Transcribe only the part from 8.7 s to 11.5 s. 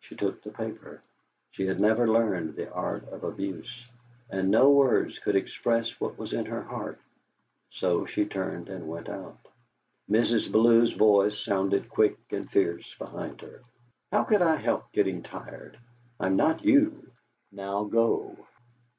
went out. Mrs. Bellew's voice